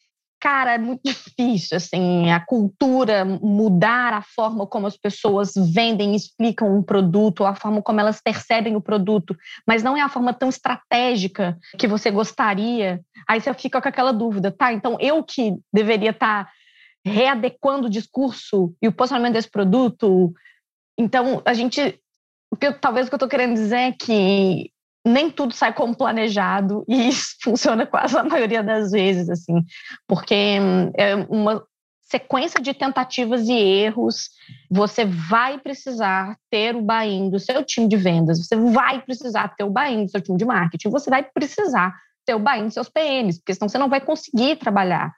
[0.43, 6.77] Cara, é muito difícil, assim, a cultura mudar a forma como as pessoas vendem, explicam
[6.77, 10.49] um produto, a forma como elas percebem o produto, mas não é a forma tão
[10.49, 13.01] estratégica que você gostaria.
[13.29, 14.73] Aí você fica com aquela dúvida, tá?
[14.73, 16.51] Então eu que deveria estar tá
[17.07, 20.33] readequando o discurso e o posicionamento desse produto.
[20.99, 22.01] Então a gente,
[22.81, 24.73] talvez o que eu estou querendo dizer é que
[25.05, 29.65] nem tudo sai como planejado e isso funciona quase a maioria das vezes, assim,
[30.07, 30.59] porque
[30.97, 31.65] é uma
[32.03, 34.29] sequência de tentativas e erros.
[34.71, 39.65] Você vai precisar ter o buy-in do seu time de vendas, você vai precisar ter
[39.65, 41.95] o buy-in do seu time de marketing, você vai precisar
[42.27, 45.11] ter o buy-in dos seus PMs, porque senão você não vai conseguir trabalhar.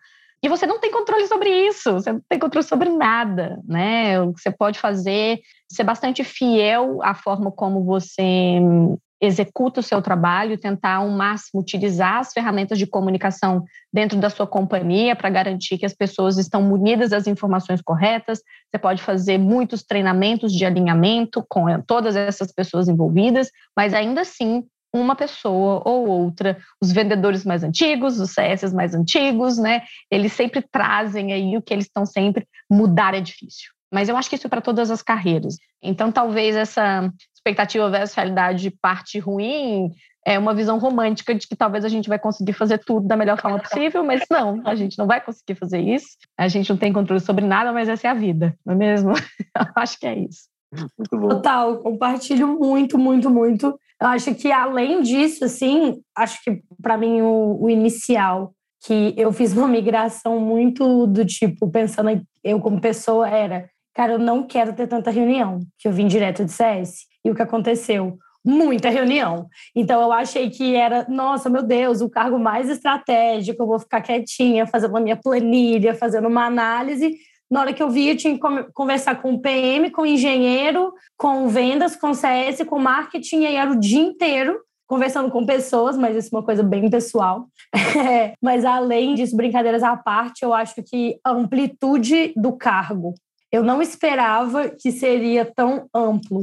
[0.42, 4.20] E você não tem controle sobre isso, você não tem controle sobre nada, né?
[4.20, 5.40] O que você pode fazer,
[5.72, 11.60] ser bastante fiel à forma como você hum, executa o seu trabalho, tentar ao máximo
[11.60, 16.62] utilizar as ferramentas de comunicação dentro da sua companhia para garantir que as pessoas estão
[16.62, 18.40] munidas das informações corretas.
[18.70, 24.64] Você pode fazer muitos treinamentos de alinhamento com todas essas pessoas envolvidas, mas ainda assim
[24.92, 29.82] uma pessoa ou outra, os vendedores mais antigos, os CS mais antigos, né?
[30.08, 33.72] Eles sempre trazem aí o que eles estão sempre mudar é difícil.
[33.92, 35.56] Mas eu acho que isso é para todas as carreiras.
[35.82, 37.12] Então, talvez essa
[37.44, 39.90] expectativa versus realidade parte ruim
[40.26, 43.38] é uma visão romântica de que talvez a gente vai conseguir fazer tudo da melhor
[43.38, 46.16] forma possível, mas não, a gente não vai conseguir fazer isso.
[46.38, 49.12] A gente não tem controle sobre nada, mas essa é a vida, não é mesmo?
[49.54, 50.48] Eu acho que é isso.
[50.72, 51.28] Muito bom.
[51.28, 53.78] Total, compartilho muito, muito, muito.
[54.00, 58.52] Eu acho que além disso, assim, acho que para mim o, o, inicial,
[58.84, 64.18] que eu fiz uma migração muito do tipo, pensando eu como pessoa, era, cara, eu
[64.18, 67.06] não quero ter tanta reunião, que eu vim direto de CS.
[67.24, 68.18] E o que aconteceu?
[68.44, 69.46] Muita reunião.
[69.74, 74.02] Então eu achei que era, nossa, meu Deus, o cargo mais estratégico, eu vou ficar
[74.02, 77.16] quietinha, fazendo a minha planilha, fazendo uma análise.
[77.50, 78.40] Na hora que eu vi, eu tinha que
[78.72, 83.56] conversar com o PM, com o engenheiro, com vendas, com CS, com marketing, e aí
[83.56, 87.46] era o dia inteiro conversando com pessoas, mas isso é uma coisa bem pessoal.
[87.96, 93.14] É, mas além disso, brincadeiras à parte, eu acho que a amplitude do cargo.
[93.54, 96.40] Eu não esperava que seria tão amplo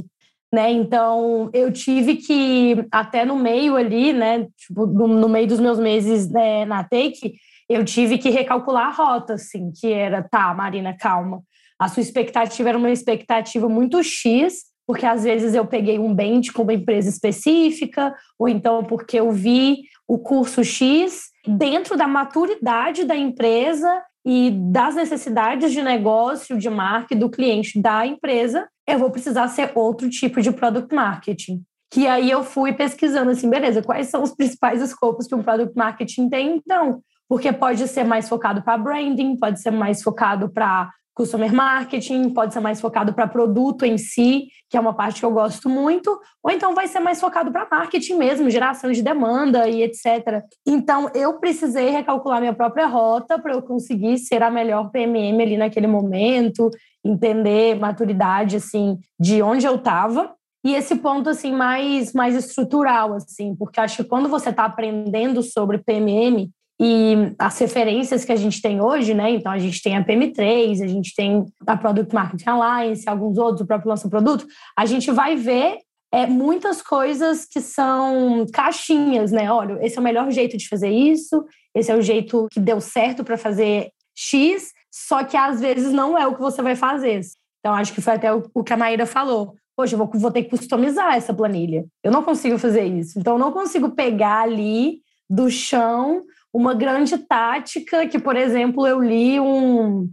[0.53, 0.71] né?
[0.71, 4.47] Então eu tive que até no meio ali, né?
[4.57, 7.35] Tipo, no, no meio dos meus meses né, na Take,
[7.69, 11.41] eu tive que recalcular a rota, assim, que era, tá, Marina, calma.
[11.79, 16.51] A sua expectativa era uma expectativa muito X, porque às vezes eu peguei um bench
[16.51, 23.05] com uma empresa específica, ou então porque eu vi o curso X dentro da maturidade
[23.05, 29.09] da empresa e das necessidades de negócio, de marca do cliente da empresa, eu vou
[29.09, 31.63] precisar ser outro tipo de product marketing.
[31.91, 35.75] Que aí eu fui pesquisando assim, beleza, quais são os principais escopos que um product
[35.75, 37.01] marketing tem então?
[37.27, 42.53] Porque pode ser mais focado para branding, pode ser mais focado para customer marketing, pode
[42.53, 46.19] ser mais focado para produto em si, que é uma parte que eu gosto muito,
[46.43, 50.43] ou então vai ser mais focado para marketing mesmo, geração de demanda e etc.
[50.65, 55.57] Então, eu precisei recalcular minha própria rota para eu conseguir ser a melhor PMM ali
[55.57, 56.69] naquele momento,
[57.03, 63.55] entender maturidade assim de onde eu estava e esse ponto assim mais mais estrutural assim,
[63.55, 66.49] porque acho que quando você está aprendendo sobre PMM
[66.83, 69.29] e as referências que a gente tem hoje, né?
[69.29, 73.61] Então a gente tem a PM3, a gente tem a Product Marketing Alliance, alguns outros,
[73.61, 75.77] o próprio Lança Produto, a gente vai ver
[76.11, 79.51] é, muitas coisas que são caixinhas, né?
[79.51, 82.81] Olha, esse é o melhor jeito de fazer isso, esse é o jeito que deu
[82.81, 87.21] certo para fazer X, só que às vezes não é o que você vai fazer.
[87.59, 89.53] Então, acho que foi até o que a Maíra falou.
[89.77, 91.85] Poxa, eu vou, vou ter que customizar essa planilha.
[92.03, 93.19] Eu não consigo fazer isso.
[93.19, 98.99] Então, eu não consigo pegar ali do chão uma grande tática que, por exemplo, eu
[98.99, 100.09] li um,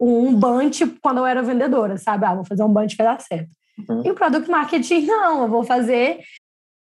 [0.00, 2.24] um bunch quando eu era vendedora, sabe?
[2.24, 3.50] Ah, vou fazer um bunch que vai dar certo.
[3.88, 4.02] Uhum.
[4.04, 6.20] E o product marketing, não, eu vou fazer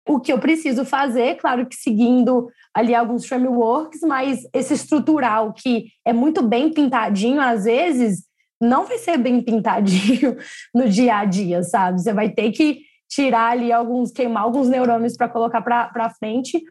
[0.08, 5.88] o que eu preciso fazer, claro que seguindo ali alguns frameworks, mas esse estrutural que
[6.06, 8.24] é muito bem pintadinho, às vezes,
[8.62, 10.38] não vai ser bem pintadinho
[10.74, 12.02] no dia a dia, sabe?
[12.02, 16.62] Você vai ter que tirar ali alguns, queimar alguns neurônios para colocar para frente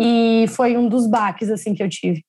[0.00, 2.24] e foi um dos baques assim que eu tive.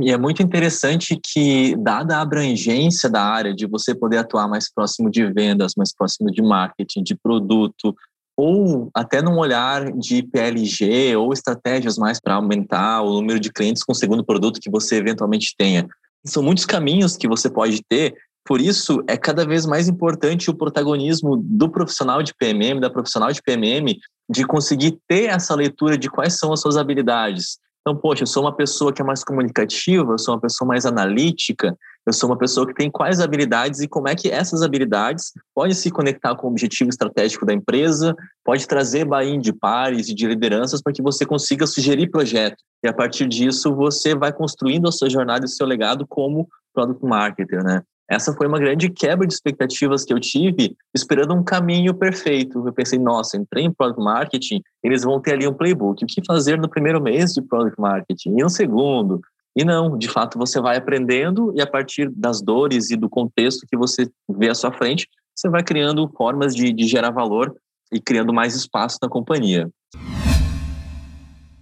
[0.00, 4.72] E é muito interessante que, dada a abrangência da área, de você poder atuar mais
[4.72, 7.94] próximo de vendas, mais próximo de marketing, de produto,
[8.36, 13.82] ou até num olhar de PLG ou estratégias mais para aumentar o número de clientes
[13.82, 15.86] com o segundo produto que você eventualmente tenha.
[16.24, 20.54] São muitos caminhos que você pode ter, por isso é cada vez mais importante o
[20.54, 26.10] protagonismo do profissional de PMM, da profissional de PMM, de conseguir ter essa leitura de
[26.10, 27.58] quais são as suas habilidades.
[27.82, 30.86] Então, poxa, eu sou uma pessoa que é mais comunicativa, eu sou uma pessoa mais
[30.86, 31.76] analítica,
[32.06, 35.74] eu sou uma pessoa que tem quais habilidades e como é que essas habilidades podem
[35.74, 40.26] se conectar com o objetivo estratégico da empresa, pode trazer buy de pares e de
[40.26, 42.56] lideranças para que você consiga sugerir projeto.
[42.84, 46.48] E a partir disso, você vai construindo a sua jornada e o seu legado como
[46.72, 47.82] product marketer, né?
[48.10, 52.66] Essa foi uma grande quebra de expectativas que eu tive, esperando um caminho perfeito.
[52.66, 56.04] Eu pensei, nossa, entrei em Product Marketing, eles vão ter ali um playbook.
[56.04, 58.30] O que fazer no primeiro mês de Product Marketing?
[58.30, 59.20] E no segundo?
[59.56, 63.66] E não, de fato, você vai aprendendo e a partir das dores e do contexto
[63.66, 67.54] que você vê à sua frente, você vai criando formas de, de gerar valor
[67.92, 69.70] e criando mais espaço na companhia.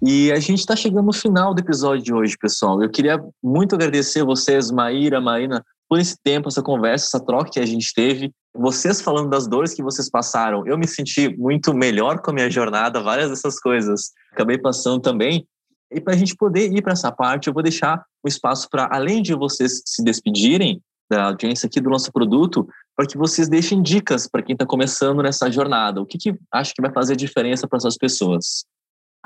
[0.02, 2.82] E a gente está chegando no final do episódio de hoje, pessoal.
[2.82, 7.58] Eu queria muito agradecer vocês, Maíra, Marina, por esse tempo, essa conversa, essa troca que
[7.58, 8.32] a gente teve.
[8.54, 12.48] Vocês falando das dores que vocês passaram, eu me senti muito melhor com a minha
[12.48, 15.44] jornada, várias dessas coisas acabei passando também.
[15.92, 18.88] E para a gente poder ir para essa parte, eu vou deixar o espaço para,
[18.92, 23.82] além de vocês se despedirem da audiência aqui do nosso produto, para que vocês deixem
[23.82, 26.00] dicas para quem está começando nessa jornada.
[26.00, 28.64] O que, que acha que vai fazer diferença para essas pessoas?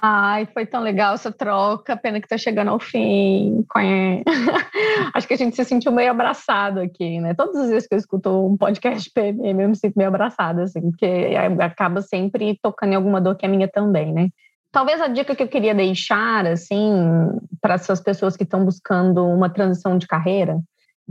[0.01, 3.65] Ai, foi tão legal essa troca, pena que está chegando ao fim.
[5.15, 7.33] Acho que a gente se sentiu meio abraçado aqui, né?
[7.35, 10.81] Todas as vezes que eu escuto um podcast PMM, eu me sinto meio abraçada, assim,
[10.91, 14.31] porque acaba sempre tocando em alguma dor que é minha também, né?
[14.73, 16.91] Talvez a dica que eu queria deixar, assim,
[17.61, 20.61] para essas pessoas que estão buscando uma transição de carreira,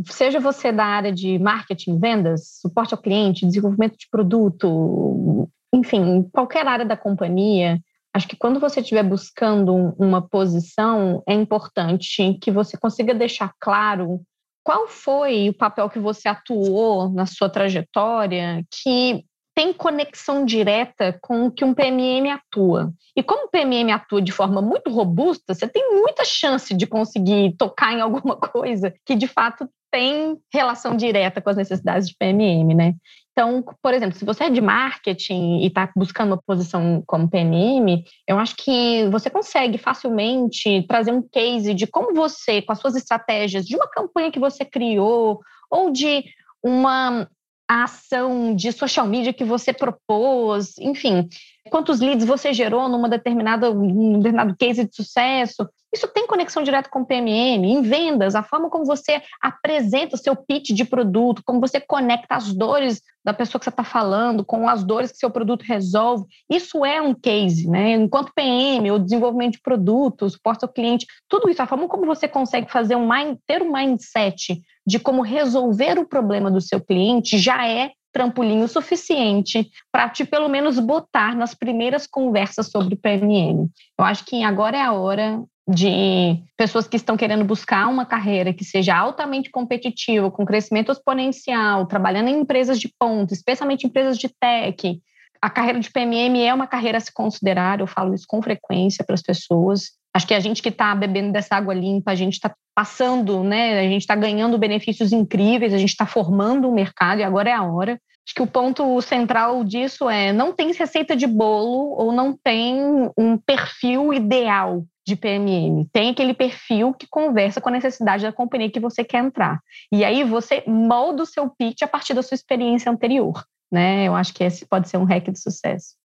[0.08, 6.68] seja você da área de marketing, vendas, suporte ao cliente, desenvolvimento de produto, enfim, qualquer
[6.68, 7.80] área da companhia,
[8.14, 14.22] Acho que quando você estiver buscando uma posição, é importante que você consiga deixar claro
[14.64, 21.46] qual foi o papel que você atuou na sua trajetória que tem conexão direta com
[21.46, 22.92] o que um PMM atua.
[23.16, 27.56] E como o PMM atua de forma muito robusta, você tem muita chance de conseguir
[27.58, 32.74] tocar em alguma coisa que de fato tem relação direta com as necessidades de PMM,
[32.74, 32.96] né?
[33.34, 38.04] Então, por exemplo, se você é de marketing e está buscando uma posição como PMM,
[38.28, 42.96] eu acho que você consegue facilmente trazer um case de como você, com as suas
[42.96, 46.24] estratégias, de uma campanha que você criou ou de
[46.64, 47.28] uma
[47.68, 51.28] ação de social media que você propôs, enfim,
[51.72, 55.68] quantos leads você gerou numa determinada, um determinado case de sucesso.
[55.94, 60.20] Isso tem conexão direta com o PMM, em vendas, a forma como você apresenta o
[60.20, 64.44] seu pitch de produto, como você conecta as dores da pessoa que você está falando
[64.44, 66.26] com as dores que seu produto resolve.
[66.50, 67.92] Isso é um case, né?
[67.92, 72.28] Enquanto PM, o desenvolvimento de produtos, suporte ao cliente, tudo isso, a forma como você
[72.28, 77.38] consegue fazer um mind, ter um mindset de como resolver o problema do seu cliente
[77.38, 83.68] já é trampolim o suficiente para te pelo menos botar nas primeiras conversas sobre PMM.
[83.98, 88.54] Eu acho que agora é a hora de pessoas que estão querendo buscar uma carreira
[88.54, 94.28] que seja altamente competitiva, com crescimento exponencial, trabalhando em empresas de ponta, especialmente empresas de
[94.28, 95.02] tech.
[95.42, 99.04] A carreira de PMM é uma carreira a se considerar, eu falo isso com frequência
[99.06, 99.92] para as pessoas.
[100.14, 103.80] Acho que a gente que está bebendo dessa água limpa, a gente está passando, né?
[103.80, 107.50] A gente está ganhando benefícios incríveis, a gente está formando o um mercado e agora
[107.50, 108.00] é a hora.
[108.26, 112.78] Acho que o ponto central disso é não tem receita de bolo ou não tem
[113.18, 115.86] um perfil ideal de PMM.
[115.92, 119.60] Tem aquele perfil que conversa com a necessidade da companhia que você quer entrar.
[119.92, 123.44] E aí você molda o seu pitch a partir da sua experiência anterior.
[123.72, 124.06] Né?
[124.06, 125.96] Eu acho que esse pode ser um hack de sucesso.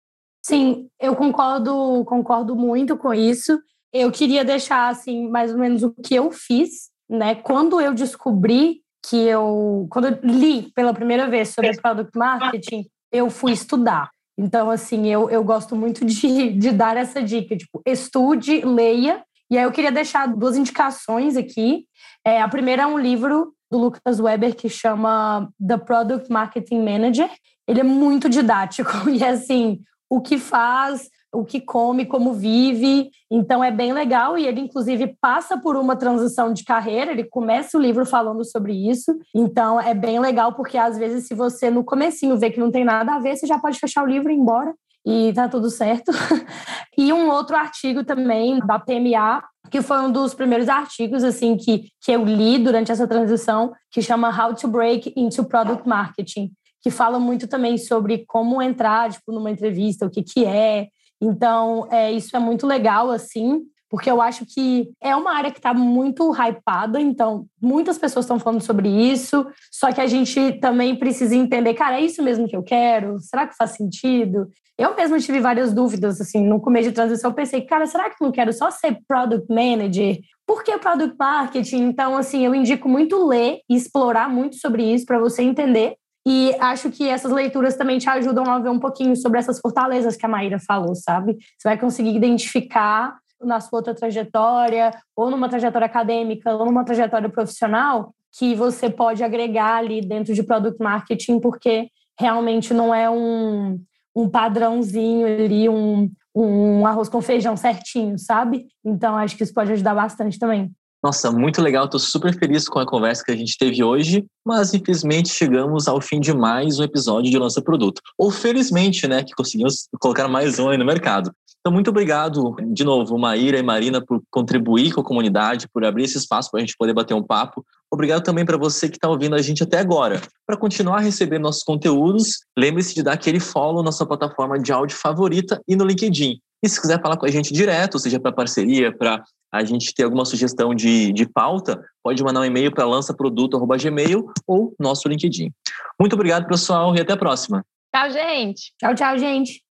[0.43, 3.61] Sim, eu concordo, concordo muito com isso.
[3.93, 7.35] Eu queria deixar assim mais ou menos o que eu fiz, né?
[7.35, 13.31] Quando eu descobri que eu, quando eu li pela primeira vez sobre product marketing, eu
[13.31, 14.11] fui estudar.
[14.39, 19.25] Então, assim, eu, eu gosto muito de, de dar essa dica, tipo, estude, leia.
[19.51, 21.87] E aí eu queria deixar duas indicações aqui.
[22.25, 27.29] É, a primeira é um livro do Lucas Weber que chama The Product Marketing Manager.
[27.67, 33.11] Ele é muito didático e, assim, o que faz, o que come, como vive.
[33.31, 37.77] Então é bem legal e ele inclusive passa por uma transição de carreira, ele começa
[37.77, 39.17] o livro falando sobre isso.
[39.35, 42.85] Então é bem legal porque às vezes se você no comecinho vê que não tem
[42.85, 44.75] nada a ver, você já pode fechar o livro e ir embora
[45.05, 46.13] e tá tudo certo.
[46.97, 51.89] e um outro artigo também da PMA, que foi um dos primeiros artigos assim que,
[52.01, 56.51] que eu li durante essa transição, que chama How to Break into Product Marketing,
[56.83, 60.89] que fala muito também sobre como entrar tipo, numa entrevista, o que, que é,
[61.21, 65.59] então, é, isso é muito legal, assim, porque eu acho que é uma área que
[65.59, 70.95] está muito hypada, então muitas pessoas estão falando sobre isso, só que a gente também
[70.95, 73.19] precisa entender, cara, é isso mesmo que eu quero?
[73.19, 74.49] Será que faz sentido?
[74.77, 78.23] Eu mesmo tive várias dúvidas, assim, no começo de transição, eu pensei, cara, será que
[78.23, 80.19] eu não quero só ser Product Manager?
[80.47, 81.83] Por que Product Marketing?
[81.83, 85.97] Então, assim, eu indico muito ler e explorar muito sobre isso para você entender
[86.31, 90.15] e acho que essas leituras também te ajudam a ver um pouquinho sobre essas fortalezas
[90.15, 91.39] que a Maíra falou, sabe?
[91.57, 97.31] Você vai conseguir identificar na sua outra trajetória, ou numa trajetória acadêmica, ou numa trajetória
[97.31, 101.89] profissional, que você pode agregar ali dentro de product marketing, porque
[102.21, 103.81] realmente não é um,
[104.15, 108.67] um padrãozinho ali, um, um arroz com feijão certinho, sabe?
[108.85, 110.71] Então acho que isso pode ajudar bastante também.
[111.03, 111.85] Nossa, muito legal.
[111.85, 116.01] Estou super feliz com a conversa que a gente teve hoje, mas infelizmente chegamos ao
[116.01, 118.03] fim de mais um episódio de Lança Produto.
[118.17, 121.33] Ou felizmente, né, que conseguimos colocar mais um aí no mercado.
[121.61, 126.05] Então, muito obrigado de novo, Maíra e Marina, por contribuir com a comunidade, por abrir
[126.05, 127.65] esse espaço para a gente poder bater um papo.
[127.91, 130.21] Obrigado também para você que está ouvindo a gente até agora.
[130.47, 134.73] Para continuar a receber nossos conteúdos, lembre-se de dar aquele follow na sua plataforma de
[134.73, 136.41] áudio favorita e no LinkedIn.
[136.63, 140.03] E se quiser falar com a gente direto, seja para parceria, para a gente ter
[140.03, 145.53] alguma sugestão de, de pauta, pode mandar um e-mail para lançaproduto.gmail ou nosso LinkedIn.
[145.99, 147.65] Muito obrigado, pessoal, e até a próxima.
[147.95, 148.73] Tchau, gente.
[148.79, 149.68] Tchau, tchau, gente.